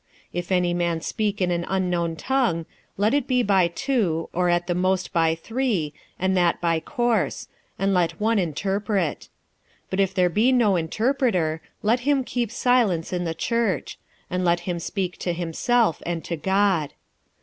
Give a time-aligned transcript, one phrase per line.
[0.29, 2.65] 46:014:027 If any man speak in an unknown tongue,
[2.97, 7.47] let it be by two, or at the most by three, and that by course;
[7.77, 9.29] and let one interpret.
[9.89, 14.43] 46:014:028 But if there be no interpreter, let him keep silence in the church; and
[14.43, 16.93] let him speak to himself, and to God.